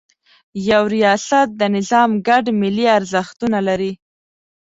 یو 0.69 0.83
ریاست 0.95 1.47
د 1.59 1.61
نظام 1.75 2.11
ګډ 2.27 2.45
ملي 2.61 2.85
ارزښتونه 2.97 3.59
لري. 3.67 3.91